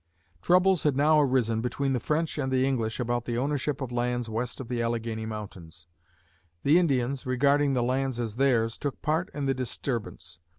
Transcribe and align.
Troubles 0.41 0.81
had 0.81 0.97
now 0.97 1.21
arisen 1.21 1.61
between 1.61 1.93
the 1.93 1.99
French 1.99 2.39
and 2.39 2.51
the 2.51 2.65
English 2.65 2.99
about 2.99 3.25
the 3.25 3.37
ownership 3.37 3.81
of 3.81 3.91
lands 3.91 4.27
west 4.27 4.59
of 4.59 4.67
the 4.67 4.81
Alleghany 4.81 5.27
Mountains. 5.27 5.85
The 6.63 6.79
Indians, 6.79 7.27
regarding 7.27 7.75
the 7.75 7.83
lands 7.83 8.19
as 8.19 8.37
theirs, 8.37 8.79
took 8.79 8.99
part 9.03 9.29
in 9.35 9.45
the 9.45 9.53
disturbance. 9.53 10.39